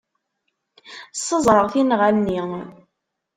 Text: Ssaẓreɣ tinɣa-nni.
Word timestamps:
Ssaẓreɣ 1.13 1.67
tinɣa-nni. 1.73 2.41